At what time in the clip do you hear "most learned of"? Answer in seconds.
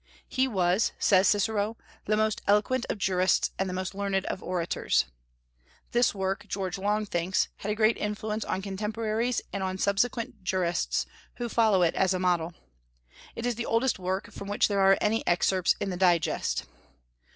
3.73-4.41